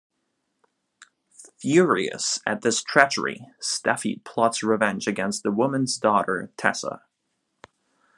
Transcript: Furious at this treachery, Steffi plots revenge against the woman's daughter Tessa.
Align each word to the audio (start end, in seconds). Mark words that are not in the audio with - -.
Furious 1.59 2.39
at 2.43 2.63
this 2.63 2.81
treachery, 2.81 3.45
Steffi 3.61 4.23
plots 4.23 4.63
revenge 4.63 5.05
against 5.05 5.43
the 5.43 5.51
woman's 5.51 5.95
daughter 5.99 6.49
Tessa. 6.57 7.03